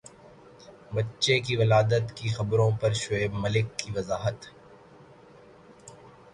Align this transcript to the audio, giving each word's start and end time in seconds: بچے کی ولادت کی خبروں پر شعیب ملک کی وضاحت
بچے 0.93 1.35
کی 1.39 1.53
ولادت 1.57 2.05
کی 2.17 2.27
خبروں 2.29 2.69
پر 2.81 2.91
شعیب 3.01 3.31
ملک 3.43 3.67
کی 3.79 3.89
وضاحت 3.95 4.39